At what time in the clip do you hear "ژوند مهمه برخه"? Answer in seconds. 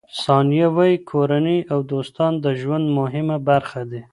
2.59-3.81